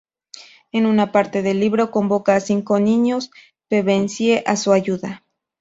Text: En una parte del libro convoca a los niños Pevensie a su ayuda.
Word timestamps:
En 0.71 0.87
una 0.87 1.11
parte 1.11 1.43
del 1.43 1.59
libro 1.59 1.91
convoca 1.91 2.35
a 2.35 2.39
los 2.39 2.81
niños 2.81 3.29
Pevensie 3.69 4.43
a 4.47 4.55
su 4.57 4.71
ayuda. 4.73 5.23